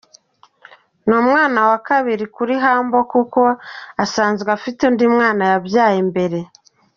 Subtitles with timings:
[1.07, 3.41] Ni umwana wa kabiri kuri Humble kuko
[4.03, 6.39] asanzwe afite undi mwana yabyaye mbere.